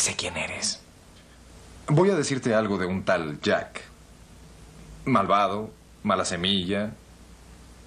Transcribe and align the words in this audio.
Sé 0.00 0.16
quién 0.16 0.36
eres. 0.38 0.80
Voy 1.86 2.08
a 2.08 2.14
decirte 2.14 2.54
algo 2.54 2.78
de 2.78 2.86
un 2.86 3.04
tal 3.04 3.38
Jack. 3.42 3.82
Malvado, 5.04 5.70
mala 6.02 6.24
semilla, 6.24 6.92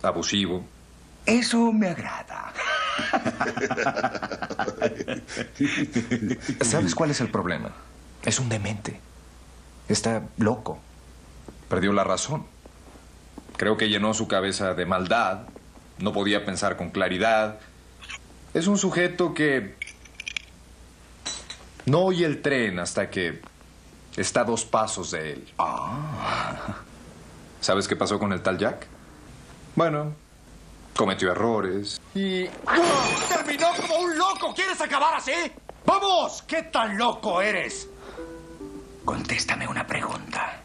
abusivo. 0.03 0.63
Eso 1.25 1.73
me 1.73 1.87
agrada. 1.87 2.53
¿Sabes 6.61 6.93
cuál 6.93 7.09
es 7.09 7.19
el 7.19 7.29
problema? 7.29 7.71
Es 8.23 8.39
un 8.39 8.47
demente. 8.47 8.99
Está 9.87 10.21
loco. 10.37 10.77
Perdió 11.67 11.93
la 11.93 12.03
razón. 12.03 12.45
Creo 13.57 13.75
que 13.75 13.89
llenó 13.89 14.13
su 14.13 14.27
cabeza 14.27 14.75
de 14.75 14.85
maldad. 14.85 15.47
No 15.97 16.13
podía 16.13 16.45
pensar 16.45 16.77
con 16.77 16.91
claridad. 16.91 17.57
Es 18.53 18.67
un 18.67 18.77
sujeto 18.77 19.33
que 19.33 19.81
no 21.85 21.99
oye 22.01 22.25
el 22.25 22.41
tren 22.41 22.79
hasta 22.79 23.09
que 23.09 23.41
está 24.15 24.41
a 24.41 24.45
dos 24.45 24.65
pasos 24.65 25.11
de 25.11 25.33
él. 25.33 25.53
Ah. 25.57 26.77
¿Sabes 27.61 27.87
qué 27.87 27.95
pasó 27.95 28.19
con 28.19 28.33
el 28.33 28.41
tal 28.41 28.57
Jack? 28.57 28.87
Bueno, 29.75 30.13
cometió 30.95 31.31
errores 31.31 31.99
y... 32.13 32.45
¡Terminó 33.29 33.67
como 33.77 33.95
un 33.99 34.17
loco! 34.17 34.53
¿Quieres 34.53 34.79
acabar 34.81 35.15
así? 35.15 35.31
¡Vamos! 35.85 36.43
¿Qué 36.43 36.63
tan 36.63 36.97
loco 36.97 37.41
eres? 37.41 37.87
Contéstame 39.03 39.67
una 39.67 39.85
pregunta. 39.85 40.61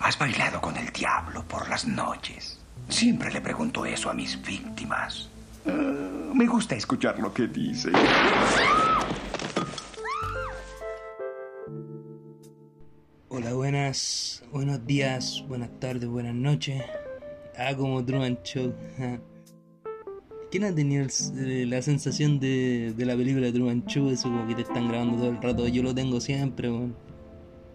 ¿Has 0.00 0.18
bailado 0.18 0.60
con 0.60 0.76
el 0.76 0.90
diablo 0.90 1.44
por 1.44 1.68
las 1.68 1.86
noches? 1.86 2.58
Siempre 2.88 3.30
le 3.30 3.40
pregunto 3.40 3.84
eso 3.84 4.10
a 4.10 4.14
mis 4.14 4.40
víctimas. 4.40 5.28
Eh, 5.64 5.70
me 5.70 6.46
gusta 6.46 6.74
escuchar 6.74 7.18
lo 7.18 7.32
que 7.32 7.46
dice. 7.46 7.92
Buenas, 13.90 14.42
buenos 14.52 14.86
días, 14.86 15.44
buenas 15.48 15.70
tardes, 15.80 16.08
buenas 16.08 16.34
noches. 16.34 16.80
Ah, 17.58 17.74
como 17.76 18.04
Truman 18.04 18.38
Show. 18.44 18.72
¿Quién 20.52 20.62
ha 20.64 20.72
tenido 20.72 21.04
el- 21.04 21.10
eh, 21.50 21.66
la 21.66 21.82
sensación 21.82 22.38
de, 22.38 22.94
de 22.96 23.04
la 23.04 23.16
película 23.16 23.46
de 23.46 23.52
Truman 23.52 23.84
Show? 23.86 24.08
Eso 24.10 24.28
como 24.28 24.46
que 24.46 24.54
te 24.54 24.62
están 24.62 24.86
grabando 24.86 25.16
todo 25.16 25.30
el 25.30 25.42
rato. 25.42 25.66
Yo 25.66 25.82
lo 25.82 25.92
tengo 25.92 26.20
siempre, 26.20 26.70
weón. 26.70 26.94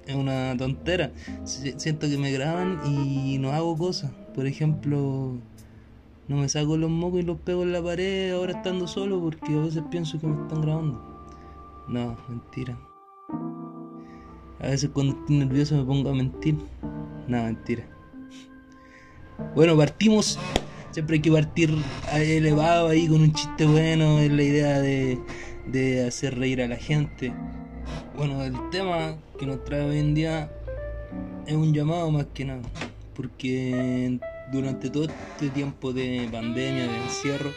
Es 0.07 0.15
una 0.15 0.55
tontera. 0.57 1.11
Si- 1.43 1.73
Siento 1.77 2.07
que 2.07 2.17
me 2.17 2.31
graban 2.31 2.79
y 2.85 3.37
no 3.37 3.51
hago 3.51 3.75
cosas. 3.77 4.11
Por 4.33 4.47
ejemplo, 4.47 5.37
no 6.29 6.37
me 6.37 6.47
saco 6.47 6.77
los 6.77 6.89
mocos 6.89 7.19
y 7.19 7.23
los 7.23 7.39
pego 7.41 7.63
en 7.63 7.73
la 7.73 7.83
pared 7.83 8.31
ahora 8.31 8.53
estando 8.53 8.87
solo 8.87 9.19
porque 9.21 9.53
a 9.53 9.59
veces 9.59 9.83
pienso 9.91 10.17
que 10.17 10.27
me 10.27 10.41
están 10.43 10.61
grabando. 10.61 11.25
No, 11.89 12.17
mentira. 12.29 12.77
A 14.65 14.69
veces 14.69 14.89
cuando 14.91 15.13
estoy 15.13 15.37
nervioso 15.37 15.75
me 15.75 15.83
pongo 15.83 16.09
a 16.09 16.13
mentir. 16.15 16.55
No, 17.27 17.43
mentira. 17.43 17.83
Bueno, 19.53 19.77
partimos. 19.77 20.39
Siempre 20.89 21.17
hay 21.17 21.21
que 21.21 21.31
partir 21.31 21.69
elevado 22.15 22.87
ahí 22.87 23.07
con 23.07 23.21
un 23.21 23.31
chiste 23.31 23.67
bueno. 23.67 24.17
Es 24.17 24.31
la 24.31 24.41
idea 24.41 24.79
de, 24.79 25.19
de 25.67 26.07
hacer 26.07 26.39
reír 26.39 26.63
a 26.63 26.67
la 26.67 26.77
gente. 26.77 27.31
Bueno, 28.17 28.43
el 28.43 28.55
tema 28.71 29.17
que 29.37 29.45
nos 29.45 29.63
trae 29.65 29.85
hoy 29.85 29.99
en 29.99 30.15
día 30.15 30.51
es 31.45 31.53
un 31.53 31.71
llamado 31.71 32.09
más 32.09 32.25
que 32.33 32.45
nada. 32.45 32.63
Porque 33.13 34.19
durante 34.51 34.89
todo 34.89 35.03
este 35.03 35.49
tiempo 35.49 35.93
de 35.93 36.27
pandemia, 36.31 36.87
de 36.87 36.97
encierro, 37.03 37.51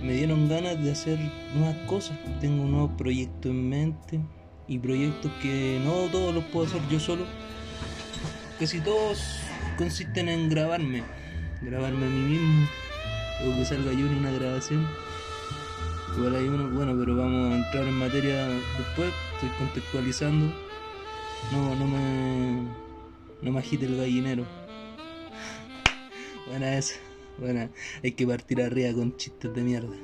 me 0.00 0.12
dieron 0.12 0.48
ganas 0.48 0.80
de 0.80 0.92
hacer 0.92 1.18
nuevas 1.56 1.76
cosas. 1.88 2.16
Tengo 2.40 2.62
un 2.62 2.70
nuevo 2.70 2.96
proyecto 2.96 3.48
en 3.48 3.68
mente 3.68 4.20
y 4.68 4.78
proyectos 4.78 5.30
que 5.42 5.80
no 5.84 6.08
todos 6.10 6.34
los 6.34 6.44
puedo 6.44 6.66
hacer 6.66 6.80
yo 6.88 6.98
solo. 6.98 7.24
Casi 8.58 8.80
todos 8.80 9.40
consisten 9.76 10.28
en 10.28 10.48
grabarme, 10.48 11.02
grabarme 11.60 12.06
a 12.06 12.08
mí 12.08 12.20
mismo 12.20 12.68
o 13.42 13.56
que 13.56 13.64
salga 13.64 13.92
yo 13.92 14.06
en 14.06 14.16
una 14.16 14.30
grabación. 14.30 14.86
Igual 16.16 16.36
hay 16.36 16.44
uno, 16.44 16.70
bueno, 16.70 16.96
pero 16.98 17.16
vamos 17.16 17.52
a 17.52 17.56
entrar 17.56 17.84
en 17.84 17.94
materia 17.94 18.46
después. 18.46 19.12
Estoy 19.34 19.48
contextualizando. 19.58 20.54
No, 21.52 21.74
no 21.74 21.86
me, 21.86 22.68
no 23.42 23.52
me 23.52 23.58
agite 23.58 23.86
el 23.86 23.96
gallinero. 23.96 24.46
Buena 26.46 26.78
esa, 26.78 26.94
buena. 27.38 27.70
Hay 28.02 28.12
que 28.12 28.26
partir 28.26 28.62
arriba 28.62 28.92
con 28.94 29.16
chistes 29.16 29.52
de 29.52 29.62
mierda. 29.62 29.96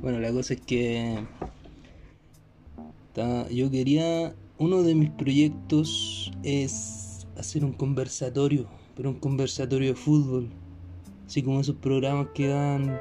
Bueno, 0.00 0.18
la 0.18 0.32
cosa 0.32 0.54
es 0.54 0.62
que 0.62 1.18
yo 3.50 3.70
quería. 3.70 4.34
Uno 4.58 4.82
de 4.82 4.94
mis 4.94 5.10
proyectos 5.10 6.30
es 6.42 7.26
hacer 7.36 7.64
un 7.64 7.72
conversatorio, 7.72 8.66
pero 8.94 9.10
un 9.10 9.18
conversatorio 9.18 9.88
de 9.88 9.94
fútbol. 9.94 10.50
Así 11.26 11.42
como 11.42 11.60
esos 11.60 11.76
programas 11.76 12.28
que 12.34 12.48
dan 12.48 13.00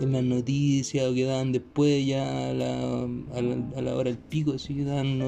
en 0.00 0.12
las 0.12 0.22
noticias 0.22 1.06
o 1.06 1.14
que 1.14 1.24
dan 1.24 1.52
después 1.52 2.06
ya 2.06 2.50
a 2.50 2.54
la, 2.54 3.08
a 3.76 3.82
la, 3.82 3.94
hora 3.94 4.10
del 4.10 4.18
pico, 4.18 4.52
así 4.52 4.74
que 4.74 4.84
dan 4.84 5.20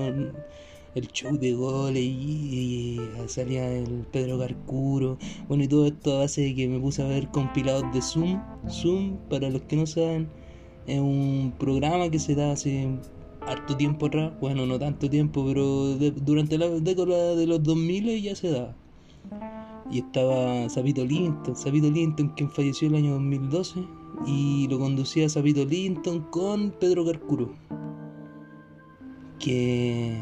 el 0.94 1.08
show 1.08 1.36
de 1.36 1.52
goles 1.52 2.02
y, 2.02 2.98
y 2.98 3.00
salía 3.26 3.70
el 3.72 4.06
Pedro 4.12 4.38
Carcuro. 4.38 5.18
Bueno, 5.48 5.64
y 5.64 5.68
todo 5.68 5.86
esto 5.86 6.16
a 6.16 6.20
base 6.20 6.42
de 6.42 6.54
que 6.54 6.68
me 6.68 6.78
puse 6.78 7.02
a 7.02 7.06
ver 7.06 7.28
compilados 7.30 7.84
de 7.92 8.00
Zoom. 8.00 8.40
Zoom, 8.68 9.16
para 9.28 9.50
los 9.50 9.62
que 9.62 9.76
no 9.76 9.86
saben, 9.86 10.28
es 10.86 11.00
un 11.00 11.52
programa 11.58 12.08
que 12.10 12.18
se 12.18 12.34
da 12.34 12.52
hace 12.52 12.88
harto 13.46 13.76
tiempo 13.76 14.06
atrás. 14.06 14.32
Bueno, 14.40 14.66
no 14.66 14.78
tanto 14.78 15.08
tiempo, 15.08 15.44
pero 15.46 15.96
durante 16.16 16.58
la 16.58 16.68
década 16.68 17.34
de 17.34 17.46
los 17.46 17.62
2000 17.62 18.22
ya 18.22 18.34
se 18.34 18.50
daba. 18.50 18.74
Y 19.90 20.00
estaba 20.00 20.68
Sabito 20.68 21.04
Linton, 21.04 21.54
Sabito 21.54 21.90
Linton, 21.90 22.28
quien 22.30 22.50
falleció 22.50 22.88
el 22.88 22.96
año 22.96 23.12
2012, 23.12 23.84
y 24.26 24.66
lo 24.68 24.78
conducía 24.78 25.28
Sabito 25.28 25.64
Linton 25.64 26.22
con 26.30 26.72
Pedro 26.72 27.04
Carcuro. 27.04 27.50
Que. 29.38 30.18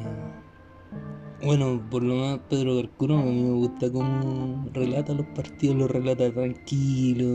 Bueno, 1.42 1.86
por 1.90 2.02
lo 2.02 2.14
más 2.16 2.40
Pedro 2.48 2.76
Carcuro 2.80 3.18
a 3.18 3.22
mí 3.22 3.42
me 3.42 3.52
gusta 3.52 3.90
cómo 3.92 4.68
relata 4.72 5.12
los 5.14 5.26
partidos, 5.26 5.76
los 5.76 5.90
relata 5.90 6.32
tranquilo, 6.32 7.26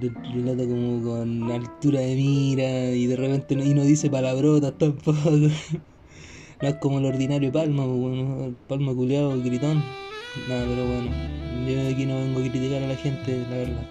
los 0.00 0.12
relata 0.34 0.66
como 0.66 1.02
con 1.02 1.50
altura 1.50 2.00
de 2.00 2.14
mira 2.14 2.90
y 2.92 3.06
de 3.06 3.16
repente 3.16 3.56
no, 3.56 3.64
y 3.64 3.74
no 3.74 3.82
dice 3.82 4.10
palabrotas 4.10 4.76
tampoco. 4.78 5.18
No 6.60 6.68
es 6.68 6.76
como 6.76 6.98
el 7.00 7.04
ordinario 7.04 7.52
Palma, 7.52 7.84
pues, 7.86 8.54
Palma 8.66 8.94
culeado, 8.94 9.38
gritón. 9.42 9.84
Nada, 10.48 10.64
pero 10.66 10.86
bueno, 10.86 11.10
yo 11.66 11.88
aquí 11.88 12.06
no 12.06 12.16
vengo 12.16 12.40
a 12.40 12.42
criticar 12.44 12.82
a 12.82 12.86
la 12.88 12.96
gente, 12.96 13.46
la 13.50 13.56
verdad. 13.56 13.90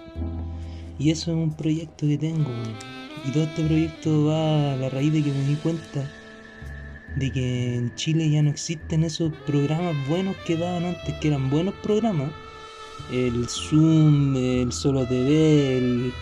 Y 0.98 1.10
eso 1.10 1.30
es 1.32 1.36
un 1.36 1.54
proyecto 1.56 2.06
que 2.08 2.18
tengo, 2.18 2.50
y 3.24 3.30
todo 3.32 3.44
este 3.44 3.64
proyecto 3.64 4.24
va 4.26 4.72
a 4.72 4.76
la 4.76 4.88
raíz 4.88 5.12
de 5.12 5.22
que 5.22 5.32
me 5.32 5.44
di 5.44 5.56
cuenta 5.56 6.15
de 7.16 7.32
que 7.32 7.76
en 7.76 7.94
Chile 7.94 8.30
ya 8.30 8.42
no 8.42 8.50
existen 8.50 9.02
esos 9.02 9.32
programas 9.46 9.96
buenos 10.08 10.36
que 10.46 10.56
daban 10.56 10.84
antes, 10.84 11.14
que 11.14 11.28
eran 11.28 11.50
buenos 11.50 11.74
programas. 11.82 12.30
El 13.10 13.48
Zoom, 13.48 14.36
el 14.36 14.72
Solo 14.72 15.06
TV, 15.06 15.78
el 15.78 16.12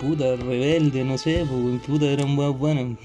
puta 0.00 0.36
rebelde, 0.36 1.04
no 1.04 1.16
sé, 1.16 1.46
pues 1.48 1.80
puta 1.86 2.06
eran 2.06 2.34
buenas 2.36 2.58
buenas. 2.58 2.98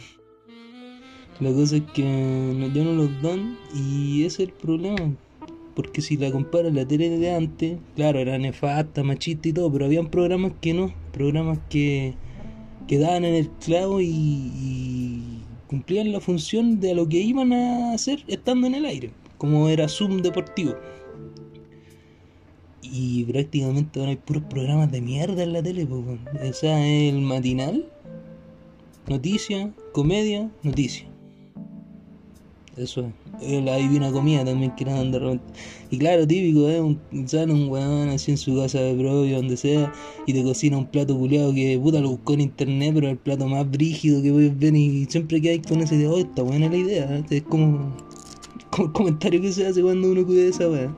La 1.40 1.52
cosa 1.52 1.78
es 1.78 1.84
que 1.94 2.04
no- 2.04 2.68
ya 2.74 2.84
no 2.84 2.94
los 2.94 3.22
dan 3.22 3.56
y 3.76 4.24
ese 4.24 4.44
es 4.44 4.50
el 4.50 4.54
problema. 4.56 5.14
Porque 5.76 6.02
si 6.02 6.18
la 6.18 6.32
comparas 6.32 6.74
la 6.74 6.88
tele 6.88 7.10
de 7.10 7.36
antes, 7.36 7.78
claro, 7.96 8.18
era 8.18 8.36
nefasta, 8.40 9.04
machista 9.04 9.50
y 9.50 9.54
todo, 9.54 9.72
pero 9.72 9.86
habían 9.86 10.10
programas 10.10 10.54
que 10.60 10.74
no, 10.74 10.92
programas 11.14 11.60
que, 11.70 12.16
que 12.88 12.98
daban 12.98 13.26
en 13.26 13.36
el 13.36 13.50
clavo 13.64 14.02
y 14.02 15.44
cumplían 15.68 16.12
la 16.12 16.20
función 16.20 16.80
de 16.80 16.96
lo 16.96 17.08
que 17.08 17.20
iban 17.20 17.54
a 17.54 17.94
hacer 17.94 18.24
estando 18.28 18.68
en 18.68 18.76
el 18.76 18.86
aire, 18.86 19.12
como 19.38 19.70
era 19.70 19.88
Zoom 19.88 20.22
Deportivo. 20.22 20.76
Y 22.82 23.26
prácticamente 23.26 24.00
ahora 24.00 24.12
hay 24.12 24.18
puros 24.18 24.44
programas 24.50 24.92
de 24.92 25.02
mierda 25.02 25.44
en 25.44 25.54
la 25.54 25.62
tele, 25.62 25.86
pues, 25.86 26.20
o 26.50 26.54
sea, 26.54 26.88
el 26.88 27.20
matinal, 27.20 27.90
noticia, 29.08 29.74
comedia, 29.92 30.50
noticia. 30.64 31.08
Eso 32.78 33.02
es. 33.02 33.14
Eh, 33.42 33.62
La 33.62 33.78
divina 33.78 34.12
comida 34.12 34.46
también 34.46 34.76
que 34.76 34.86
dan 34.86 35.12
de 35.12 35.20
repente. 35.20 35.44
Y 35.90 35.98
claro, 35.98 36.28
típico, 36.28 36.70
¿eh? 36.70 36.80
Un, 36.80 37.00
sale 37.28 37.52
un 37.52 37.70
weón 37.70 38.10
así 38.10 38.32
en 38.32 38.38
su 38.38 38.56
casa 38.56 38.80
de 38.80 38.94
propio, 38.94 39.38
donde 39.38 39.58
sea, 39.58 39.92
y 40.28 40.34
te 40.34 40.44
cocina 40.44 40.78
un 40.78 40.86
plato 40.86 41.18
culiado 41.18 41.54
que 41.54 41.80
puta 41.82 42.00
lo 42.00 42.10
buscó 42.12 42.34
en 42.34 42.42
internet, 42.42 42.92
pero 42.94 43.10
el 43.10 43.18
plato 43.18 43.48
más 43.48 43.70
brígido 43.70 44.22
que 44.22 44.32
puedes 44.32 44.58
ver 44.60 44.76
y 44.76 45.06
siempre 45.06 45.42
que 45.42 45.50
hay 45.50 45.60
con 45.60 45.82
ese 45.82 45.98
de, 45.98 46.08
oh, 46.08 46.18
está 46.20 46.44
buena 46.44 46.70
la 46.70 46.78
idea. 46.78 47.18
¿eh? 47.18 47.26
Es 47.30 47.44
como, 47.44 47.96
como 48.70 48.88
el 48.88 48.94
comentario 48.94 49.42
que 49.42 49.52
se 49.52 49.66
hace 49.66 49.82
cuando 49.82 50.12
uno 50.12 50.26
cuida 50.26 50.44
de 50.44 50.50
esa 50.50 50.70
weá. 50.70 50.96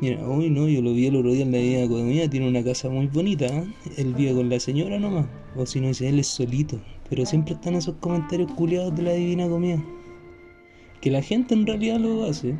Mira, 0.00 0.26
hoy 0.26 0.48
no, 0.48 0.68
yo 0.68 0.80
lo 0.80 0.92
vi 0.94 1.06
el 1.06 1.16
otro 1.16 1.32
día 1.32 1.42
en 1.42 1.52
la 1.52 1.58
divina 1.58 1.88
comida, 1.88 2.30
tiene 2.30 2.48
una 2.48 2.64
casa 2.64 2.88
muy 2.88 3.06
bonita, 3.08 3.46
¿eh? 3.46 3.64
Él 3.98 4.14
vive 4.14 4.34
con 4.34 4.48
la 4.48 4.60
señora 4.60 4.98
nomás, 4.98 5.26
o 5.56 5.66
si 5.66 5.80
no 5.80 5.88
dice, 5.88 6.08
él 6.08 6.20
es 6.20 6.28
solito. 6.28 6.80
Pero 7.10 7.26
siempre 7.26 7.54
están 7.54 7.74
esos 7.74 7.96
comentarios 7.96 8.50
culiados 8.52 8.96
de 8.96 9.02
la 9.02 9.12
divina 9.12 9.48
comida. 9.48 9.82
Que 11.00 11.10
la 11.10 11.22
gente 11.22 11.54
en 11.54 11.66
realidad 11.66 11.98
lo 11.98 12.24
hace. 12.24 12.54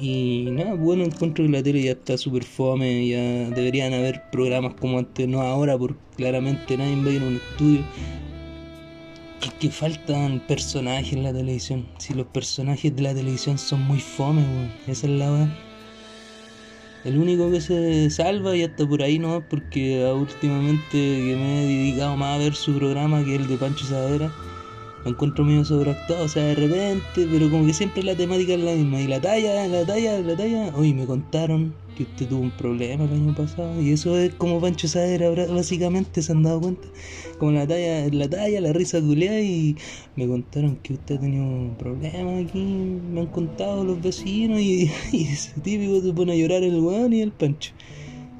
Y 0.00 0.48
nada, 0.50 0.74
bueno, 0.74 1.04
encuentro 1.04 1.44
que 1.44 1.50
la 1.50 1.62
tele 1.62 1.82
ya 1.82 1.92
está 1.92 2.18
súper 2.18 2.44
fome, 2.44 3.06
ya 3.08 3.50
deberían 3.50 3.94
haber 3.94 4.22
programas 4.30 4.74
como 4.74 4.98
antes, 4.98 5.26
no 5.28 5.40
ahora, 5.40 5.78
porque 5.78 5.98
claramente 6.16 6.76
nadie 6.76 6.96
va 6.96 7.10
a 7.10 7.12
ir 7.12 7.22
a 7.22 7.26
un 7.26 7.36
estudio. 7.36 7.84
Es 9.40 9.52
que 9.54 9.70
faltan 9.70 10.40
personajes 10.40 11.12
en 11.12 11.22
la 11.22 11.32
televisión. 11.32 11.86
Si 11.98 12.12
los 12.14 12.26
personajes 12.26 12.94
de 12.94 13.02
la 13.02 13.14
televisión 13.14 13.56
son 13.56 13.82
muy 13.82 14.00
fome. 14.00 14.42
Esa 14.86 15.06
es 15.06 15.12
la 15.12 15.32
weá. 15.32 15.58
El 17.04 17.18
único 17.18 17.50
que 17.50 17.60
se 17.60 18.08
salva 18.08 18.56
y 18.56 18.62
hasta 18.62 18.88
por 18.88 19.02
ahí 19.02 19.18
no, 19.18 19.44
porque 19.48 20.02
últimamente 20.06 20.90
que 20.90 21.36
me 21.38 21.62
he 21.62 21.66
dedicado 21.66 22.16
más 22.16 22.36
a 22.36 22.38
ver 22.38 22.54
su 22.54 22.74
programa 22.74 23.22
que 23.22 23.36
el 23.36 23.46
de 23.46 23.58
Pancho 23.58 23.84
Sadera 23.84 24.32
lo 25.04 25.10
encuentro 25.10 25.44
medio 25.44 25.64
sobreactuado, 25.66 26.24
o 26.24 26.28
sea, 26.28 26.44
de 26.44 26.54
repente, 26.54 27.28
pero 27.30 27.50
como 27.50 27.66
que 27.66 27.74
siempre 27.74 28.02
la 28.02 28.16
temática 28.16 28.54
es 28.54 28.60
la 28.60 28.72
misma. 28.72 29.02
Y 29.02 29.06
la 29.06 29.20
talla, 29.20 29.68
la 29.68 29.84
talla, 29.84 30.18
la 30.20 30.34
talla. 30.34 30.72
Oye, 30.74 30.94
me 30.94 31.04
contaron 31.04 31.74
que 31.94 32.04
usted 32.04 32.26
tuvo 32.26 32.40
un 32.40 32.50
problema 32.50 33.04
el 33.04 33.12
año 33.12 33.34
pasado. 33.34 33.80
Y 33.82 33.92
eso 33.92 34.16
es 34.16 34.34
como 34.34 34.60
Pancho 34.62 34.88
Sadera, 34.88 35.28
básicamente, 35.52 36.22
se 36.22 36.32
han 36.32 36.42
dado 36.42 36.62
cuenta. 36.62 36.88
Como 37.38 37.52
la 37.52 37.66
talla, 37.66 38.08
la 38.12 38.30
talla, 38.30 38.60
la 38.62 38.72
risa 38.72 38.98
culeada. 39.00 39.40
Y 39.42 39.76
me 40.16 40.26
contaron 40.26 40.76
que 40.76 40.94
usted 40.94 41.16
ha 41.16 41.20
tenido 41.20 41.44
un 41.44 41.76
problema 41.78 42.38
aquí. 42.38 42.62
Me 42.62 43.20
han 43.20 43.26
contado 43.26 43.84
los 43.84 44.00
vecinos. 44.00 44.58
Y, 44.58 44.90
y 45.12 45.24
ese 45.24 45.60
típico 45.60 46.00
se 46.00 46.14
pone 46.14 46.32
a 46.32 46.36
llorar 46.36 46.62
el 46.62 46.80
weón 46.80 47.12
y 47.12 47.20
el 47.20 47.32
Pancho. 47.32 47.72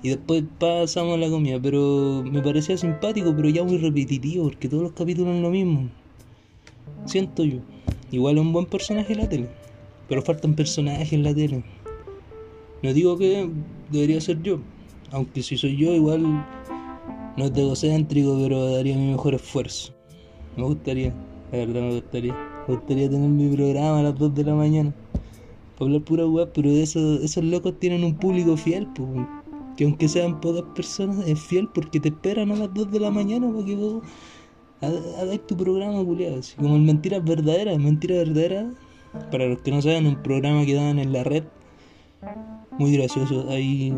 Y 0.03 0.09
después 0.11 0.45
pasamos 0.59 1.15
a 1.15 1.19
la 1.19 1.29
comida, 1.29 1.61
pero 1.61 2.23
me 2.25 2.43
parecía 2.43 2.77
simpático, 2.77 3.35
pero 3.37 3.49
ya 3.51 3.65
muy 3.65 3.79
repetitivo, 3.79 4.45
porque 4.45 4.69
todos 4.69 4.83
los 4.83 4.93
capítulos 4.93 5.33
son 5.33 5.43
lo 5.43 5.51
mismo. 5.51 5.91
Siento 7.07 7.45
yo. 7.45 7.59
Igual 8.11 8.37
es 8.37 8.43
un 8.43 8.53
buen 8.53 8.67
personaje 8.67 9.13
en 9.13 9.19
la 9.19 9.29
tele. 9.29 9.49
Pero 10.09 10.23
faltan 10.23 10.55
personajes 10.55 11.13
en 11.13 11.23
la 11.23 11.35
tele. 11.35 11.65
No 12.83 12.93
digo 12.93 13.17
que 13.17 13.49
debería 13.91 14.21
ser 14.21 14.43
yo. 14.43 14.59
Aunque 15.11 15.43
si 15.43 15.57
soy 15.57 15.77
yo, 15.77 15.95
igual 15.95 16.23
no 17.37 17.51
de 17.51 17.63
egocéntrico, 17.63 18.39
pero 18.41 18.71
daría 18.71 18.97
mi 18.97 19.13
mejor 19.13 19.35
esfuerzo. 19.35 19.93
Me 20.57 20.65
gustaría, 20.65 21.15
la 21.51 21.59
verdad 21.59 21.81
me 21.83 21.95
gustaría. 21.95 22.35
Me 22.69 22.77
gustaría 22.77 23.11
tener 23.11 23.29
mi 23.29 23.55
programa 23.55 24.01
a 24.01 24.03
las 24.05 24.19
2 24.19 24.35
de 24.35 24.45
la 24.45 24.55
mañana. 24.55 24.95
Para 25.77 25.87
hablar 25.87 26.03
pura 26.03 26.27
web, 26.27 26.51
pero 26.55 26.71
esos, 26.71 27.23
esos 27.23 27.45
locos 27.45 27.79
tienen 27.81 28.05
un 28.05 28.15
público 28.15 28.57
fiel, 28.57 28.87
pues, 28.95 29.09
que 29.77 29.85
aunque 29.85 30.09
sean 30.09 30.41
pocas 30.41 30.63
personas, 30.75 31.27
es 31.27 31.41
fiel 31.41 31.69
porque 31.75 31.99
te 32.01 32.09
esperan 32.09 32.53
a 32.53 32.57
las 32.57 32.73
2 32.73 32.91
de 32.93 33.01
la 33.01 33.11
mañana 33.11 33.51
para 33.53 33.65
que 33.65 33.77
vos 33.77 34.03
hagáis 35.19 35.47
tu 35.47 35.57
programa, 35.57 36.05
culiado. 36.05 36.39
Así 36.39 36.57
como 36.57 36.77
el 36.77 36.83
Mentiras 36.83 37.25
Verdaderas. 37.25 37.79
Mentiras 37.79 38.19
Verdaderas, 38.19 38.75
para 39.31 39.47
los 39.47 39.61
que 39.61 39.71
no 39.71 39.83
saben, 39.83 40.07
un 40.07 40.23
programa 40.23 40.65
que 40.65 40.75
daban 40.75 40.99
en 40.99 41.13
la 41.13 41.25
red. 41.25 41.45
Muy 42.79 42.97
gracioso. 42.97 43.47
Ahí 43.51 43.93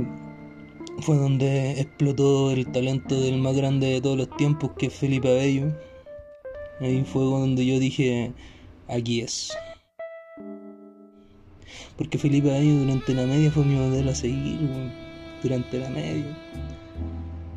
fue 1.00 1.16
donde 1.16 1.80
explotó 1.80 2.50
el 2.50 2.66
talento 2.72 3.20
del 3.20 3.38
más 3.38 3.56
grande 3.56 3.86
de 3.86 4.00
todos 4.00 4.16
los 4.16 4.36
tiempos, 4.36 4.72
que 4.78 4.86
es 4.86 4.94
Felipe 4.94 5.28
Abello. 5.28 5.72
Ahí 6.80 7.04
fue 7.04 7.22
donde 7.24 7.64
yo 7.64 7.78
dije, 7.78 8.32
aquí 8.88 9.20
es. 9.20 9.56
Porque 11.96 12.18
Felipe 12.18 12.50
Abello 12.50 12.80
durante 12.80 13.14
la 13.14 13.26
media 13.26 13.50
fue 13.50 13.64
mi 13.64 13.74
modelo 13.74 14.10
a 14.10 14.14
seguir, 14.14 14.68
durante 15.42 15.78
la 15.78 15.88
media. 15.90 16.36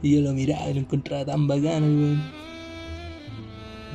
Y 0.01 0.15
yo 0.15 0.21
lo 0.21 0.33
miraba 0.33 0.69
y 0.69 0.75
lo 0.75 0.79
encontraba 0.81 1.25
tan 1.25 1.47
bacano, 1.47 2.17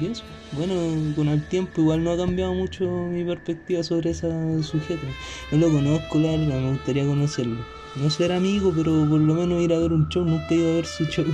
y 0.00 0.06
eso, 0.06 0.24
bueno, 0.52 0.74
con 1.14 1.28
el 1.28 1.46
tiempo 1.46 1.80
igual 1.80 2.02
no 2.02 2.10
ha 2.10 2.16
cambiado 2.16 2.52
mucho 2.52 2.84
mi 2.84 3.24
perspectiva 3.24 3.82
sobre 3.84 4.10
ese 4.10 4.62
sujeto. 4.62 5.06
No 5.52 5.58
lo 5.58 5.70
conozco, 5.70 6.18
la 6.18 6.30
verdad, 6.32 6.60
me 6.60 6.72
gustaría 6.72 7.06
conocerlo. 7.06 7.58
No 7.96 8.10
ser 8.10 8.32
amigo, 8.32 8.72
pero 8.74 9.08
por 9.08 9.20
lo 9.20 9.34
menos 9.34 9.62
ir 9.62 9.72
a 9.72 9.78
ver 9.78 9.92
un 9.92 10.08
show, 10.08 10.24
nunca 10.24 10.46
he 10.50 10.56
ido 10.56 10.72
a 10.72 10.74
ver 10.76 10.86
su 10.86 11.04
show. 11.04 11.24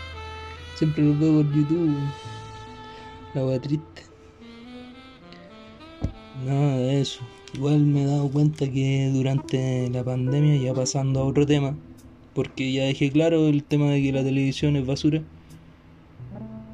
Siempre 0.76 1.04
lo 1.04 1.18
veo 1.18 1.42
por 1.42 1.54
YouTube. 1.54 1.94
La 3.34 3.44
wea 3.44 3.60
triste. 3.60 4.02
Nada 6.46 6.78
de 6.78 7.02
eso. 7.02 7.20
Igual 7.52 7.80
me 7.80 8.04
he 8.04 8.06
dado 8.06 8.30
cuenta 8.30 8.70
que 8.70 9.10
durante 9.12 9.90
la 9.90 10.02
pandemia, 10.02 10.56
ya 10.56 10.72
pasando 10.72 11.20
a 11.20 11.24
otro 11.24 11.44
tema, 11.44 11.76
porque 12.34 12.72
ya 12.72 12.84
dejé 12.84 13.10
claro 13.10 13.48
el 13.48 13.62
tema 13.62 13.90
de 13.90 14.00
que 14.00 14.12
la 14.12 14.24
televisión 14.24 14.76
es 14.76 14.86
basura 14.86 15.22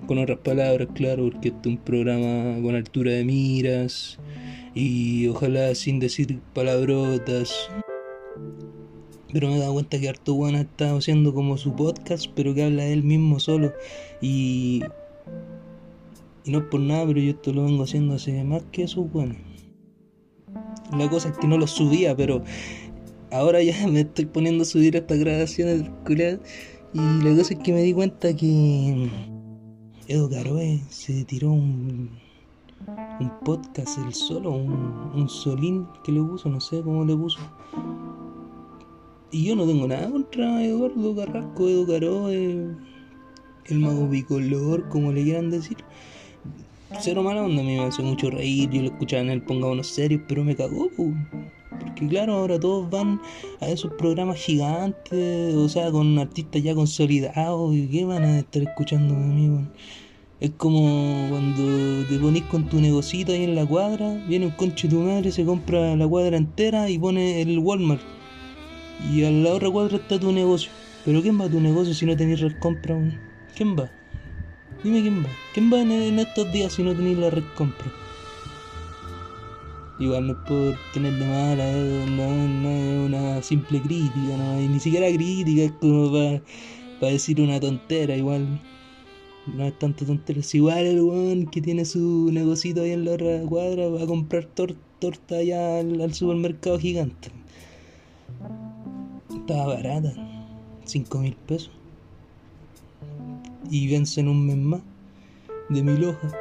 con 0.07 0.19
otras 0.19 0.39
palabras, 0.39 0.89
claro, 0.95 1.31
porque 1.31 1.49
este 1.49 1.69
es 1.69 1.77
un 1.77 1.79
programa 1.83 2.61
con 2.63 2.75
altura 2.75 3.13
de 3.13 3.25
miras 3.25 4.19
y 4.75 5.27
ojalá 5.29 5.75
sin 5.75 5.99
decir 6.01 6.41
palabrotas. 6.55 7.71
Pero 9.33 9.49
me 9.49 9.57
he 9.57 9.59
dado 9.59 9.75
cuenta 9.75 9.99
que 9.99 10.09
Harto 10.09 10.35
Juan 10.35 10.55
está 10.55 10.95
haciendo 10.97 11.35
como 11.35 11.59
su 11.59 11.75
podcast, 11.75 12.27
pero 12.35 12.55
que 12.55 12.65
habla 12.65 12.87
él 12.87 13.03
mismo 13.03 13.41
solo. 13.41 13.73
Y. 14.21 14.83
Y 16.45 16.53
no 16.53 16.59
es 16.59 16.65
por 16.67 16.81
nada, 16.81 17.05
pero 17.07 17.19
yo 17.19 17.31
esto 17.31 17.53
lo 17.53 17.65
vengo 17.65 17.83
haciendo 17.83 18.15
hace 18.15 18.45
más 18.45 18.63
que 18.71 18.85
eso, 18.85 19.03
bueno. 19.03 19.35
La 20.97 21.11
cosa 21.11 21.31
es 21.31 21.39
que 21.39 21.49
no 21.49 21.59
lo 21.59 21.67
subía, 21.67 22.17
pero 22.17 22.43
ahora 23.33 23.63
ya 23.63 23.87
me 23.89 24.01
estoy 24.01 24.27
poniendo 24.27 24.63
a 24.63 24.67
subir 24.67 24.95
estas 24.95 25.19
grabaciones 25.19 25.91
y 26.95 27.23
la 27.23 27.37
cosa 27.37 27.55
es 27.55 27.61
que 27.61 27.73
me 27.73 27.83
di 27.83 27.93
cuenta 27.93 28.35
que 28.35 29.11
Edo 30.09 30.31
Caroe 30.31 30.81
se 30.89 31.25
tiró 31.25 31.51
un, 31.51 32.11
un 33.21 33.33
podcast 33.45 33.99
el 33.99 34.15
solo, 34.15 34.53
un, 34.53 35.11
un 35.15 35.29
solín 35.29 35.89
que 36.05 36.13
le 36.13 36.23
puso, 36.23 36.49
no 36.49 36.61
sé 36.61 36.81
cómo 36.83 37.05
le 37.05 37.17
puso. 37.17 37.41
Y 39.33 39.47
yo 39.47 39.57
no 39.57 39.67
tengo 39.67 39.89
nada 39.89 40.09
contra 40.09 40.63
Eduardo 40.63 41.17
Carrasco, 41.17 41.69
Edo 41.69 41.87
Caroe, 41.89 42.77
el 43.65 43.79
mago 43.81 44.07
bicolor, 44.07 44.89
como 44.91 45.11
le 45.11 45.25
quieran 45.25 45.51
decir. 45.51 45.79
Cero 47.01 47.25
mala 47.25 47.43
onda, 47.43 47.63
a 47.63 47.65
mí 47.65 47.77
me 47.77 47.85
hace 47.85 48.01
mucho 48.03 48.31
reír, 48.31 48.71
yo 48.71 48.83
lo 48.83 48.89
escuchaba 48.89 49.23
en 49.23 49.31
él, 49.31 49.43
ponga 49.43 49.67
unos 49.67 49.89
serios, 49.89 50.23
pero 50.29 50.45
me 50.45 50.55
cagó, 50.55 50.89
porque 51.79 52.09
claro, 52.09 52.35
ahora 52.35 52.59
todos 52.59 52.89
van 52.91 53.21
a 53.61 53.69
esos 53.69 53.93
programas 53.95 54.39
gigantes, 54.39 55.55
o 55.55 55.69
sea, 55.69 55.91
con 55.91 56.19
artistas 56.19 56.63
ya 56.63 56.75
consolidados, 56.75 57.75
y 57.75 57.89
qué 57.89 58.05
van 58.05 58.25
a 58.25 58.39
estar 58.41 58.63
escuchando 58.63 59.15
a 59.15 59.19
mí, 59.19 59.67
Es 60.41 60.51
como 60.57 61.29
cuando 61.31 62.07
te 62.09 62.19
ponís 62.19 62.45
con 62.45 62.69
tu 62.69 62.81
negocito 62.81 63.33
ahí 63.33 63.45
en 63.45 63.55
la 63.55 63.67
cuadra, 63.67 64.25
viene 64.29 64.47
un 64.47 64.53
conche 64.53 64.89
de 64.89 64.95
tu 64.95 65.01
madre, 65.03 65.33
se 65.33 65.45
compra 65.45 65.97
la 65.97 66.07
cuadra 66.07 66.37
entera 66.37 66.91
y 66.91 66.99
pone 66.99 67.43
el 67.43 67.59
Walmart. 67.59 68.03
Y 69.13 69.25
a 69.25 69.31
la 69.31 69.53
otra 69.53 69.71
cuadra 69.71 69.97
está 69.97 70.19
tu 70.19 70.33
negocio. 70.33 70.71
Pero 71.05 71.23
¿quién 71.23 71.41
va 71.41 71.45
a 71.45 71.49
tu 71.49 71.61
negocio 71.61 71.95
si 71.95 72.05
no 72.05 72.17
tenés 72.17 72.41
red 72.41 72.59
compra? 72.59 72.99
¿Quién 73.55 73.77
va? 73.79 73.89
Dime 74.83 75.01
quién 75.03 75.25
va. 75.25 75.29
¿Quién 75.55 75.73
va 75.73 75.81
en, 75.81 76.19
estos 76.19 76.51
días 76.53 76.73
si 76.73 76.83
no 76.83 76.95
tenéis 76.95 77.19
la 77.19 77.31
red 77.31 77.45
compra? 77.57 77.91
Igual 79.99 80.27
no 80.27 80.33
es 80.35 80.39
por 80.41 80.75
tener 80.93 81.15
de 81.15 81.25
mala, 81.25 81.73
no, 82.07 82.69
es 82.69 83.07
una 83.07 83.43
simple 83.43 83.81
crítica, 83.81 84.37
no, 84.37 84.61
y 84.61 84.69
ni 84.69 84.79
siquiera 84.79 85.07
crítica, 85.09 85.63
es 85.63 85.73
como 85.73 86.13
para 87.01 87.13
decir 87.13 87.41
una 87.41 87.59
tontera, 87.59 88.15
igual 88.15 88.61
no 89.47 89.65
es 89.65 89.79
tanto 89.79 90.05
tontera, 90.05 90.41
es 90.41 90.55
igual 90.55 90.85
el 90.85 91.01
weón 91.01 91.47
que 91.47 91.63
tiene 91.63 91.87
su 91.87 92.31
negocito 92.31 92.83
ahí 92.83 92.91
en 92.91 93.07
la 93.07 93.13
otra 93.13 93.41
cuadra 93.49 93.89
va 93.89 94.03
a 94.03 94.07
comprar 94.07 94.45
torta 94.45 95.37
allá 95.37 95.79
al, 95.79 96.13
supermercado 96.13 96.79
gigante. 96.79 97.31
Estaba 99.35 99.77
barata, 99.77 100.13
5 100.85 101.19
mil 101.19 101.37
pesos. 101.47 101.71
Y 103.71 103.89
vence 103.89 104.21
en 104.21 104.29
un 104.29 104.47
mes 104.47 104.57
más, 104.57 104.81
de 105.71 105.83
mil 105.83 106.05
hojas. 106.05 106.35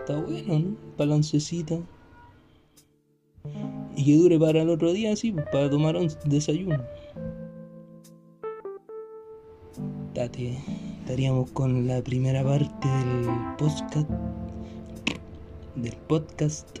Está 0.00 0.20
bueno, 0.20 0.58
¿no? 0.58 0.76
Para 0.96 1.10
la 1.10 1.16
oncecita 1.16 1.80
y 4.02 4.04
que 4.04 4.16
dure 4.16 4.38
para 4.38 4.62
el 4.62 4.68
otro 4.68 4.92
día, 4.92 5.12
así, 5.12 5.32
para 5.32 5.70
tomar 5.70 5.96
un 5.96 6.08
desayuno. 6.24 6.82
Tate, 10.12 10.58
estaríamos 11.00 11.50
con 11.52 11.86
la 11.86 12.02
primera 12.02 12.42
parte 12.42 12.88
del 12.88 13.26
podcast. 13.56 14.10
Del 15.76 15.96
podcast. 16.08 16.78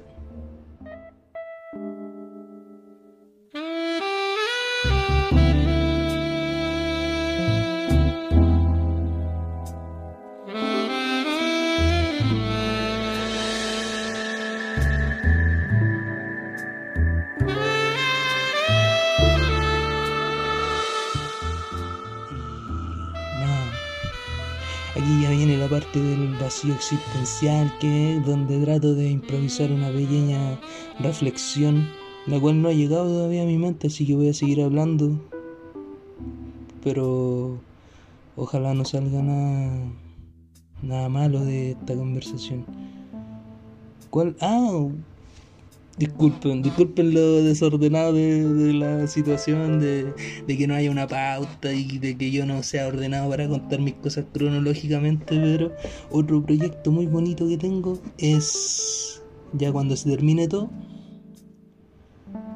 Existencial, 26.70 27.72
que 27.80 28.16
es 28.16 28.26
donde 28.26 28.64
trato 28.64 28.94
de 28.94 29.10
improvisar 29.10 29.72
una 29.72 29.88
pequeña 29.88 30.60
reflexión, 31.00 31.88
la 32.26 32.38
cual 32.38 32.62
no 32.62 32.68
ha 32.68 32.72
llegado 32.72 33.06
todavía 33.06 33.42
a 33.42 33.46
mi 33.46 33.58
mente, 33.58 33.88
así 33.88 34.06
que 34.06 34.14
voy 34.14 34.28
a 34.28 34.34
seguir 34.34 34.62
hablando. 34.62 35.18
Pero 36.84 37.58
ojalá 38.36 38.74
no 38.74 38.84
salga 38.84 39.22
nada, 39.22 39.92
nada 40.82 41.08
malo 41.08 41.44
de 41.44 41.72
esta 41.72 41.94
conversación. 41.94 42.64
¿Cuál? 44.10 44.36
Ah, 44.40 44.88
Disculpen, 45.98 46.62
disculpen 46.62 47.12
lo 47.12 47.42
desordenado 47.42 48.14
de, 48.14 48.72
la 48.72 49.06
situación, 49.06 49.78
de, 49.78 50.14
que 50.46 50.66
no 50.66 50.74
haya 50.74 50.90
una 50.90 51.06
pauta 51.06 51.70
y 51.72 51.98
de 51.98 52.16
que 52.16 52.30
yo 52.30 52.46
no 52.46 52.62
sea 52.62 52.88
ordenado 52.88 53.28
para 53.28 53.46
contar 53.46 53.80
mis 53.80 53.94
cosas 53.94 54.24
cronológicamente, 54.32 55.38
pero 55.38 55.70
otro 56.10 56.42
proyecto 56.42 56.90
muy 56.90 57.06
bonito 57.06 57.46
que 57.46 57.58
tengo 57.58 57.98
es, 58.16 59.22
ya 59.52 59.70
cuando 59.70 59.94
se 59.94 60.08
termine 60.08 60.48
todo, 60.48 60.70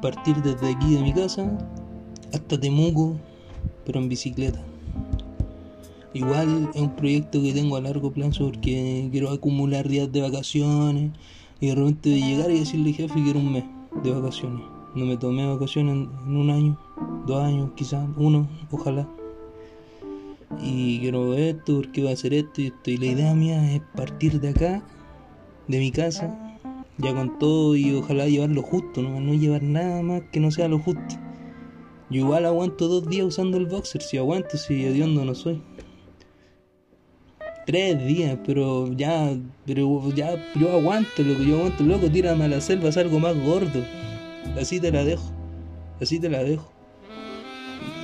partir 0.01 0.35
desde 0.37 0.73
aquí 0.73 0.95
de 0.95 1.01
mi 1.01 1.13
casa 1.13 1.57
hasta 2.33 2.59
Temuco, 2.59 3.17
pero 3.85 3.99
en 3.99 4.09
bicicleta. 4.09 4.59
Igual 6.13 6.71
es 6.73 6.81
un 6.81 6.95
proyecto 6.95 7.39
que 7.41 7.53
tengo 7.53 7.77
a 7.77 7.81
largo 7.81 8.11
plazo 8.11 8.45
porque 8.45 9.07
quiero 9.11 9.29
acumular 9.29 9.87
días 9.87 10.11
de 10.11 10.21
vacaciones 10.21 11.11
y 11.59 11.67
de 11.67 11.75
repente 11.75 12.09
de 12.09 12.19
llegar 12.19 12.51
y 12.51 12.59
decirle 12.59 12.93
jefe 12.93 13.23
que 13.23 13.29
era 13.29 13.39
un 13.39 13.53
mes 13.53 13.63
de 14.03 14.11
vacaciones. 14.11 14.61
No 14.95 15.05
me 15.05 15.17
tomé 15.17 15.47
vacaciones 15.47 16.07
en, 16.25 16.37
un 16.37 16.49
año, 16.49 16.77
dos 17.25 17.43
años, 17.43 17.71
quizás, 17.75 18.07
uno, 18.17 18.47
ojalá. 18.71 19.07
Y 20.61 20.99
quiero 20.99 21.33
esto, 21.33 21.77
porque 21.77 22.01
voy 22.01 22.11
a 22.11 22.13
hacer 22.13 22.33
esto 22.33 22.61
y 22.61 22.67
esto. 22.67 22.91
Y 22.91 22.97
la 22.97 23.05
idea 23.07 23.33
mía 23.33 23.73
es 23.73 23.81
partir 23.95 24.39
de 24.39 24.49
acá, 24.49 24.83
de 25.67 25.79
mi 25.79 25.91
casa, 25.91 26.59
ya 26.97 27.13
con 27.13 27.37
todo 27.37 27.75
y 27.75 27.93
ojalá 27.95 28.27
llevarlo 28.27 28.61
justo, 28.61 29.01
no, 29.01 29.19
no 29.19 29.33
llevar 29.33 29.63
nada 29.63 30.01
más 30.01 30.21
que 30.31 30.39
no 30.39 30.51
sea 30.51 30.67
lo 30.67 30.79
justo. 30.79 31.15
Yo 32.09 32.21
igual 32.21 32.45
aguanto 32.45 32.87
dos 32.87 33.07
días 33.07 33.27
usando 33.27 33.57
el 33.57 33.65
boxer, 33.65 34.01
si 34.01 34.17
aguanto, 34.17 34.57
si 34.57 34.85
hediondo 34.85 35.25
no 35.25 35.35
soy 35.35 35.61
tres 37.67 38.07
días, 38.07 38.39
pero 38.45 38.93
ya, 38.93 39.37
pero 39.65 40.09
ya, 40.15 40.41
yo 40.55 40.71
aguanto, 40.71 41.21
loco, 41.21 41.43
yo 41.43 41.57
aguanto, 41.57 41.83
loco, 41.83 42.09
tírame 42.09 42.45
a 42.45 42.47
la 42.47 42.61
selva, 42.61 42.87
es 42.87 42.97
algo 42.97 43.19
más 43.19 43.35
gordo. 43.37 43.83
Así 44.59 44.79
te 44.79 44.89
la 44.89 45.03
dejo, 45.03 45.29
así 46.01 46.17
te 46.17 46.29
la 46.29 46.43
dejo. 46.43 46.71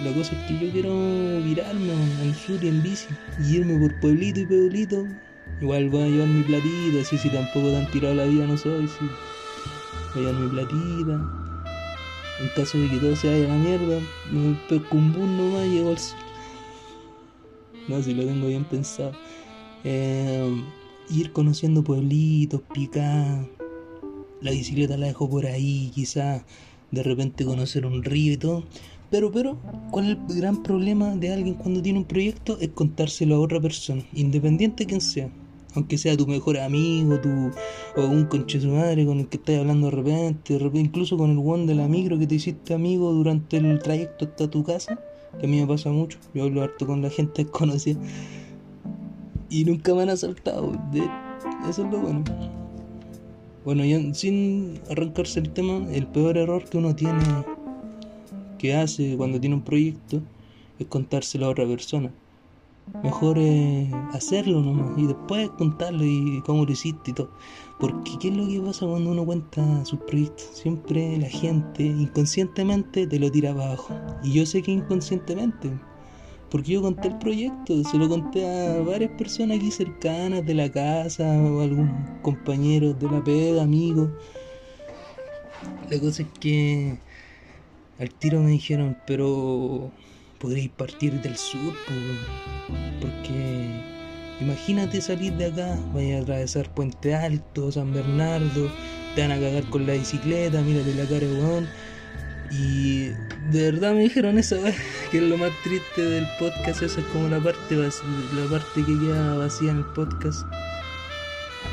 La 0.03 0.11
cosa 0.11 0.35
es 0.35 0.47
que 0.47 0.65
yo 0.65 0.71
quiero 0.73 0.93
virarme 1.43 1.93
al 2.21 2.35
sur 2.35 2.63
en 2.63 2.83
bici 2.83 3.07
y 3.39 3.55
irme 3.55 3.79
por 3.79 3.97
pueblito 4.01 4.41
y 4.41 4.45
pueblito. 4.45 5.05
Igual 5.61 5.89
voy 5.89 6.03
a 6.03 6.07
llevar 6.07 6.27
mi 6.27 6.43
platita, 6.43 7.01
así 7.01 7.17
si 7.17 7.29
tampoco 7.29 7.71
tan 7.71 7.89
tirado 7.89 8.15
la 8.15 8.25
vida 8.25 8.45
no 8.45 8.57
soy, 8.57 8.85
sí. 8.85 9.05
Voy 10.13 10.25
a 10.25 10.27
llevar 10.27 10.41
mi 10.41 10.49
platita. 10.49 11.13
En 12.41 12.47
caso 12.53 12.77
de 12.77 12.89
que 12.89 12.97
todo 12.97 13.15
se 13.15 13.31
vaya 13.31 13.47
la 13.47 13.55
mierda, 13.55 13.99
me 14.29 14.55
pesco 14.67 14.97
un 14.97 15.13
bus 15.13 15.25
nomás 15.25 15.65
y 15.67 15.75
llego 15.75 15.91
al 15.91 15.99
sur. 15.99 16.17
No, 17.87 18.01
si 18.01 18.13
lo 18.13 18.25
tengo 18.25 18.47
bien 18.47 18.65
pensado. 18.65 19.13
Eh, 19.83 20.63
ir 21.09 21.31
conociendo 21.31 21.83
pueblitos, 21.83 22.61
picar. 22.73 23.47
La 24.41 24.51
bicicleta 24.51 24.97
la 24.97 25.07
dejo 25.07 25.29
por 25.29 25.45
ahí, 25.45 25.91
quizás 25.93 26.43
de 26.91 27.03
repente 27.03 27.45
conocer 27.45 27.85
un 27.85 28.03
río 28.03 28.33
y 28.33 28.37
todo. 28.37 28.63
Pero, 29.09 29.31
pero, 29.31 29.57
¿cuál 29.91 30.11
es 30.11 30.17
el 30.29 30.41
gran 30.41 30.63
problema 30.63 31.15
de 31.15 31.31
alguien 31.31 31.55
cuando 31.55 31.81
tiene 31.81 31.99
un 31.99 32.05
proyecto? 32.05 32.57
Es 32.59 32.69
contárselo 32.69 33.35
a 33.35 33.39
otra 33.39 33.61
persona, 33.61 34.03
independiente 34.13 34.83
de 34.83 34.87
quien 34.87 35.01
sea. 35.01 35.29
Aunque 35.75 35.97
sea 35.97 36.15
tu 36.15 36.27
mejor 36.27 36.57
amigo, 36.59 37.19
tu, 37.19 37.29
o 37.95 38.05
un 38.05 38.25
conche 38.25 38.59
su 38.59 38.69
madre 38.69 39.05
con 39.05 39.19
el 39.19 39.27
que 39.27 39.37
estás 39.37 39.57
hablando 39.57 39.89
de 39.89 39.95
repente, 39.95 40.79
incluso 40.79 41.17
con 41.17 41.31
el 41.31 41.37
one 41.37 41.65
de 41.65 41.75
la 41.75 41.87
micro 41.87 42.17
que 42.19 42.27
te 42.27 42.35
hiciste 42.35 42.73
amigo 42.73 43.11
durante 43.11 43.57
el 43.57 43.79
trayecto 43.79 44.25
hasta 44.25 44.49
tu 44.49 44.63
casa, 44.63 44.99
que 45.39 45.45
a 45.45 45.49
mí 45.49 45.59
me 45.59 45.67
pasa 45.67 45.89
mucho. 45.89 46.19
Yo 46.33 46.43
hablo 46.43 46.61
harto 46.61 46.85
con 46.85 47.01
la 47.01 47.09
gente 47.09 47.43
desconocida 47.43 47.99
y 49.53 49.65
nunca 49.65 49.93
me 49.93 50.01
han 50.01 50.09
asaltado. 50.09 50.71
eso 51.69 51.85
es 51.85 51.91
lo 51.91 51.99
bueno. 51.99 52.23
Bueno, 53.63 53.85
ya 53.85 54.13
sin 54.15 54.79
arrancarse 54.89 55.39
el 55.39 55.51
tema, 55.51 55.87
el 55.91 56.07
peor 56.07 56.37
error 56.37 56.65
que 56.65 56.79
uno 56.79 56.95
tiene, 56.95 57.23
que 58.57 58.75
hace 58.75 59.15
cuando 59.15 59.39
tiene 59.39 59.55
un 59.55 59.61
proyecto, 59.61 60.21
es 60.79 60.87
contárselo 60.87 61.45
a 61.45 61.49
otra 61.49 61.67
persona. 61.67 62.11
Mejor 63.03 63.37
hacerlo 64.11 64.59
nomás 64.61 64.97
y 64.97 65.05
después 65.05 65.49
contarlo 65.51 66.03
y 66.03 66.41
cómo 66.45 66.65
lo 66.65 66.71
hiciste 66.71 67.11
y 67.11 67.13
todo. 67.13 67.29
Porque 67.79 68.11
¿qué 68.19 68.29
es 68.29 68.35
lo 68.35 68.47
que 68.47 68.59
pasa 68.59 68.87
cuando 68.87 69.11
uno 69.11 69.23
cuenta 69.23 69.85
sus 69.85 69.99
proyectos? 69.99 70.49
Siempre 70.53 71.17
la 71.17 71.29
gente 71.29 71.83
inconscientemente 71.83 73.05
te 73.07 73.19
lo 73.19 73.31
tira 73.31 73.51
abajo. 73.51 73.93
Y 74.23 74.33
yo 74.33 74.45
sé 74.45 74.63
que 74.63 74.71
inconscientemente. 74.71 75.71
Porque 76.53 76.73
yo 76.73 76.83
conté 76.83 77.07
el 77.07 77.17
proyecto, 77.17 77.83
se 77.83 77.97
lo 77.97 78.07
conté 78.07 78.45
a 78.45 78.79
varias 78.83 79.09
personas 79.17 79.57
aquí 79.57 79.71
cercanas 79.71 80.45
de 80.45 80.53
la 80.53 80.71
casa 80.71 81.23
o 81.23 81.61
algún 81.61 81.91
compañero 82.21 82.93
de 82.93 83.09
la 83.09 83.23
pega, 83.23 83.63
amigos. 83.63 84.11
La 85.89 85.99
cosa 85.99 86.21
es 86.21 86.27
que 86.39 86.99
al 87.97 88.11
tiro 88.11 88.39
me 88.41 88.51
dijeron, 88.51 88.95
pero 89.07 89.91
podréis 90.37 90.69
partir 90.69 91.19
del 91.23 91.35
sur, 91.37 91.73
porque 93.01 93.65
imagínate 94.39 95.01
salir 95.01 95.33
de 95.33 95.47
acá, 95.47 95.79
vaya 95.91 96.19
a 96.19 96.21
atravesar 96.21 96.71
Puente 96.75 97.15
Alto, 97.15 97.71
San 97.71 97.91
Bernardo, 97.93 98.69
te 99.15 99.21
van 99.21 99.31
a 99.31 99.39
cagar 99.39 99.67
con 99.71 99.87
la 99.87 99.93
bicicleta, 99.93 100.61
mírate 100.61 100.93
la 100.93 101.05
cara, 101.05 101.25
y 102.55 103.07
de 103.51 103.71
verdad 103.71 103.93
me 103.93 104.01
dijeron 104.01 104.37
eso, 104.37 104.57
que 105.11 105.17
es 105.17 105.23
lo 105.23 105.37
más 105.37 105.51
triste 105.63 106.01
del 106.01 106.27
podcast, 106.37 106.83
esa 106.83 106.99
es 106.99 107.05
como 107.07 107.27
la 107.27 107.39
parte, 107.39 107.75
la 107.75 108.49
parte 108.49 108.83
que 108.85 108.99
queda 108.99 109.37
vacía 109.37 109.71
en 109.71 109.77
el 109.77 109.85
podcast. 109.85 110.45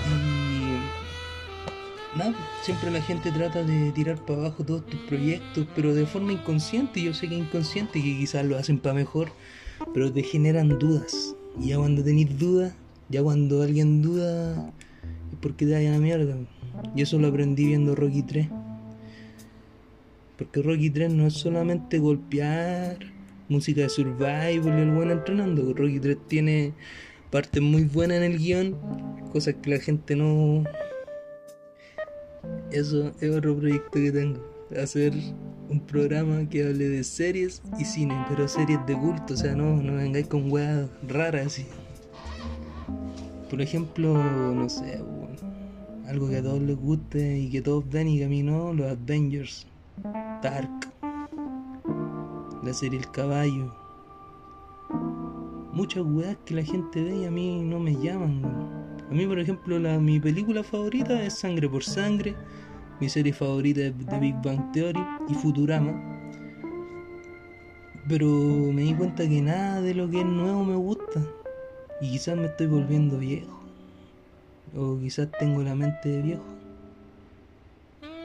Y 0.09 2.19
nada, 2.19 2.35
siempre 2.63 2.91
la 2.91 3.03
gente 3.03 3.31
trata 3.31 3.63
de 3.63 3.93
tirar 3.93 4.25
para 4.25 4.41
abajo 4.41 4.65
todos 4.65 4.87
tus 4.87 5.01
proyectos, 5.01 5.67
pero 5.77 5.95
de 5.95 6.07
forma 6.07 6.33
inconsciente, 6.33 7.03
yo 7.03 7.13
sé 7.13 7.29
que 7.29 7.35
inconsciente, 7.35 8.03
que 8.03 8.19
quizás 8.19 8.47
lo 8.47 8.57
hacen 8.57 8.79
para 8.79 8.95
mejor, 8.95 9.31
pero 9.93 10.11
te 10.11 10.23
generan 10.23 10.79
dudas. 10.79 11.35
Y 11.61 11.69
ya 11.69 11.77
cuando 11.77 12.03
tenéis 12.03 12.39
dudas, 12.39 12.73
ya 13.11 13.23
cuando 13.23 13.63
alguien 13.63 14.01
duda, 14.01 14.73
es 15.31 15.39
porque 15.43 15.67
te 15.67 15.73
vayan 15.73 15.95
a 15.95 15.99
mierda. 15.99 16.37
Y 16.97 17.03
eso 17.03 17.19
lo 17.19 17.29
aprendí 17.29 17.67
viendo 17.67 17.95
Rocky 17.95 18.23
3. 18.23 18.49
Porque 20.41 20.63
Rocky 20.63 20.89
3 20.89 21.13
no 21.13 21.27
es 21.27 21.35
solamente 21.35 21.99
golpear, 21.99 22.97
música 23.51 23.83
de 23.83 23.91
survival 23.91 24.55
y 24.55 24.57
el 24.57 24.91
buen 24.91 25.11
entrenando. 25.11 25.75
Rocky 25.75 26.01
3 26.01 26.17
tiene 26.29 26.73
partes 27.31 27.61
muy 27.61 27.85
buenas 27.85 28.17
en 28.17 28.23
el 28.23 28.39
guion, 28.39 28.75
cosas 29.35 29.57
que 29.61 29.69
la 29.69 29.79
gente 29.79 30.17
no. 30.17 30.65
Eso 32.73 33.13
es 33.21 33.31
otro 33.31 33.55
proyecto 33.55 33.91
que 33.93 34.13
tengo. 34.13 34.41
Hacer 34.83 35.13
un 35.69 35.81
programa 35.81 36.49
que 36.49 36.63
hable 36.63 36.89
de 36.89 37.05
series 37.05 37.61
y 37.79 37.85
cine, 37.85 38.17
pero 38.31 38.49
series 38.49 38.81
de 38.87 38.95
culto, 38.95 39.35
o 39.35 39.37
sea, 39.37 39.55
no, 39.55 39.77
no 39.77 39.97
vengáis 39.97 40.27
con 40.27 40.51
weas 40.51 40.89
raras 41.07 41.49
así. 41.49 41.67
Por 43.51 43.61
ejemplo, 43.61 44.15
no 44.55 44.71
sé, 44.71 45.03
algo 46.09 46.31
que 46.31 46.39
a 46.39 46.43
todos 46.43 46.63
les 46.63 46.77
guste 46.77 47.41
y 47.41 47.51
que 47.51 47.61
todos 47.61 47.87
ven 47.91 48.09
y 48.09 48.21
que 48.21 48.25
a 48.25 48.29
mí 48.29 48.43
no, 48.43 48.73
los 48.73 48.91
Avengers. 48.91 49.67
Dark, 50.43 50.71
la 52.63 52.73
serie 52.73 52.99
El 52.99 53.11
Caballo. 53.11 53.75
Muchas 55.73 56.03
weas 56.03 56.39
que 56.47 56.55
la 56.55 56.63
gente 56.63 57.03
ve 57.03 57.15
y 57.15 57.25
a 57.27 57.31
mí 57.31 57.63
no 57.63 57.79
me 57.79 57.95
llaman. 57.95 58.43
A 59.11 59.13
mí, 59.13 59.27
por 59.27 59.39
ejemplo, 59.39 59.79
la, 59.79 59.99
mi 59.99 60.19
película 60.19 60.63
favorita 60.63 61.23
es 61.23 61.35
Sangre 61.35 61.69
por 61.69 61.85
Sangre. 61.85 62.35
Mi 63.01 63.11
serie 63.11 63.35
favorita 63.35 63.83
es 63.83 63.93
The 64.09 64.19
Big 64.19 64.35
Bang 64.43 64.73
Theory 64.73 65.05
y 65.29 65.35
Futurama. 65.35 65.93
Pero 68.09 68.27
me 68.27 68.83
di 68.83 68.95
cuenta 68.95 69.29
que 69.29 69.43
nada 69.43 69.83
de 69.83 69.95
lo 69.95 70.09
que 70.09 70.21
es 70.21 70.27
nuevo 70.27 70.65
me 70.65 70.77
gusta. 70.77 71.21
Y 72.01 72.13
quizás 72.13 72.39
me 72.39 72.47
estoy 72.47 72.67
volviendo 72.67 73.19
viejo. 73.19 73.61
O 74.75 74.99
quizás 74.99 75.29
tengo 75.39 75.63
la 75.63 75.75
mente 75.75 76.09
de 76.09 76.23
viejo. 76.23 76.60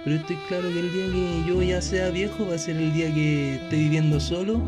Pero 0.06 0.18
estoy 0.18 0.38
claro 0.48 0.70
que 0.70 0.80
el 0.80 0.94
día 0.94 1.12
que 1.12 1.44
yo 1.48 1.62
ya 1.64 1.82
sea 1.82 2.10
viejo 2.12 2.48
va 2.48 2.54
a 2.54 2.60
ser 2.60 2.78
el 2.78 2.94
día 2.94 3.12
que 3.12 3.56
esté 3.56 3.76
viviendo 3.76 4.20
solo 4.20 4.62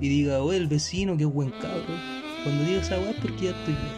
y 0.00 0.08
diga, 0.08 0.40
oh, 0.42 0.54
el 0.54 0.68
vecino, 0.68 1.18
qué 1.18 1.26
buen 1.26 1.50
cabro. 1.50 1.84
Cuando 2.42 2.64
diga 2.64 2.80
esa 2.80 2.98
weá 2.98 3.10
es 3.10 3.16
porque 3.16 3.44
ya 3.44 3.50
estoy 3.50 3.74
viejo. 3.74 3.94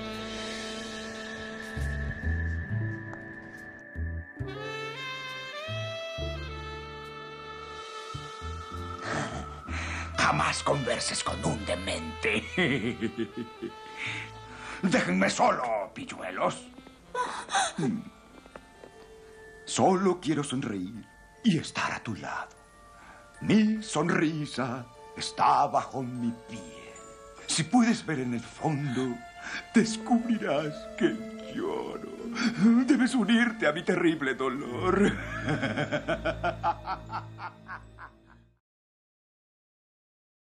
Jamás 10.18 10.64
converses 10.64 11.22
con 11.22 11.44
un 11.44 11.64
demente. 11.64 12.42
Déjenme 14.82 15.30
solo, 15.30 15.92
pilluelos. 15.94 16.56
Solo 19.74 20.20
quiero 20.20 20.44
sonreír 20.44 21.02
y 21.42 21.56
estar 21.56 21.92
a 21.92 22.02
tu 22.02 22.14
lado. 22.16 22.54
Mi 23.40 23.82
sonrisa 23.82 24.84
está 25.16 25.66
bajo 25.66 26.02
mi 26.02 26.30
piel. 26.46 26.60
Si 27.46 27.62
puedes 27.62 28.04
ver 28.04 28.20
en 28.20 28.34
el 28.34 28.42
fondo, 28.42 29.16
descubrirás 29.74 30.74
que 30.98 31.16
lloro. 31.56 32.10
Debes 32.86 33.14
unirte 33.14 33.66
a 33.66 33.72
mi 33.72 33.82
terrible 33.82 34.34
dolor. 34.34 35.10